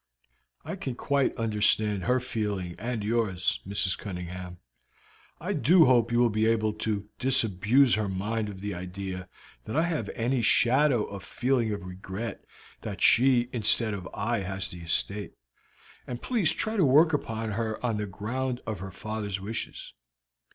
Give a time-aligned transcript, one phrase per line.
[0.65, 3.95] "I can quite understand her feeling and yours, Mrs.
[3.95, 4.57] Cunningham.
[5.39, 9.29] I do hope you will be able to disabuse her mind of the idea
[9.65, 12.43] that I have any shadow of feeling of regret
[12.81, 15.35] that she instead of I has the estate,
[16.07, 19.93] and please try to work upon her on the ground of her father's wishes.